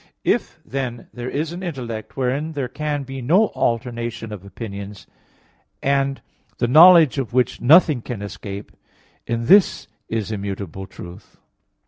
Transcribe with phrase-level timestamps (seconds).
[0.23, 5.05] If, then, there is an intellect wherein there can be no alternation of opinions,
[5.79, 6.23] and
[6.57, 8.71] the knowledge of which nothing can escape,
[9.27, 11.37] in this is immutable truth.